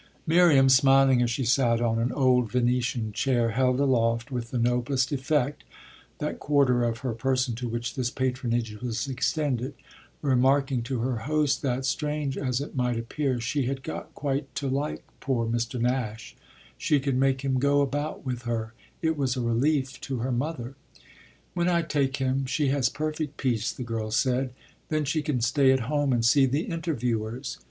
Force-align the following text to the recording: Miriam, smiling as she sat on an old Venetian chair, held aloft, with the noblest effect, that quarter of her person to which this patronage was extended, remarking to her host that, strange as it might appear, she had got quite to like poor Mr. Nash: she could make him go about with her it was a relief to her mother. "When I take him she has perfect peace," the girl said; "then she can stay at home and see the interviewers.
Miriam, 0.25 0.67
smiling 0.67 1.21
as 1.21 1.29
she 1.29 1.45
sat 1.45 1.79
on 1.79 1.99
an 1.99 2.11
old 2.13 2.51
Venetian 2.51 3.11
chair, 3.11 3.51
held 3.51 3.79
aloft, 3.79 4.31
with 4.31 4.49
the 4.49 4.57
noblest 4.57 5.11
effect, 5.11 5.63
that 6.17 6.39
quarter 6.39 6.83
of 6.83 6.97
her 7.01 7.13
person 7.13 7.53
to 7.53 7.67
which 7.69 7.93
this 7.93 8.09
patronage 8.09 8.75
was 8.81 9.07
extended, 9.07 9.75
remarking 10.23 10.81
to 10.81 11.01
her 11.01 11.17
host 11.29 11.61
that, 11.61 11.85
strange 11.85 12.35
as 12.35 12.59
it 12.59 12.75
might 12.75 12.97
appear, 12.97 13.39
she 13.39 13.65
had 13.67 13.83
got 13.83 14.11
quite 14.15 14.55
to 14.55 14.67
like 14.67 15.03
poor 15.19 15.45
Mr. 15.45 15.79
Nash: 15.79 16.35
she 16.79 16.99
could 16.99 17.15
make 17.15 17.41
him 17.41 17.59
go 17.59 17.81
about 17.81 18.25
with 18.25 18.41
her 18.41 18.73
it 19.03 19.15
was 19.15 19.37
a 19.37 19.41
relief 19.41 20.01
to 20.01 20.17
her 20.17 20.31
mother. 20.31 20.73
"When 21.53 21.69
I 21.69 21.83
take 21.83 22.17
him 22.17 22.47
she 22.47 22.69
has 22.69 22.89
perfect 22.89 23.37
peace," 23.37 23.71
the 23.71 23.83
girl 23.83 24.09
said; 24.09 24.49
"then 24.89 25.05
she 25.05 25.21
can 25.21 25.41
stay 25.41 25.71
at 25.71 25.81
home 25.81 26.11
and 26.11 26.25
see 26.25 26.47
the 26.47 26.61
interviewers. 26.61 27.59